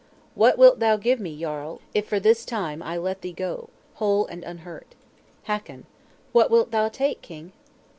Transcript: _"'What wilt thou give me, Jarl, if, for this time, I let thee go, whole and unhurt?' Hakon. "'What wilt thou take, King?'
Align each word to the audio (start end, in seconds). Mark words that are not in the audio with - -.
_"'What 0.33 0.57
wilt 0.57 0.79
thou 0.79 0.97
give 0.97 1.19
me, 1.19 1.39
Jarl, 1.39 1.79
if, 1.93 2.07
for 2.07 2.19
this 2.19 2.43
time, 2.43 2.81
I 2.81 2.97
let 2.97 3.21
thee 3.21 3.33
go, 3.33 3.69
whole 4.01 4.25
and 4.25 4.43
unhurt?' 4.43 4.95
Hakon. 5.43 5.85
"'What 6.31 6.49
wilt 6.49 6.71
thou 6.71 6.89
take, 6.89 7.21
King?' 7.21 7.51